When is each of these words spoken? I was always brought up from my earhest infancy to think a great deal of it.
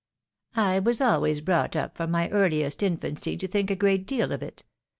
I 0.55 0.79
was 0.79 0.99
always 0.99 1.41
brought 1.41 1.75
up 1.75 1.95
from 1.95 2.09
my 2.09 2.27
earhest 2.29 2.81
infancy 2.81 3.37
to 3.37 3.47
think 3.47 3.69
a 3.69 3.75
great 3.75 4.07
deal 4.07 4.31
of 4.31 4.41
it. 4.41 4.63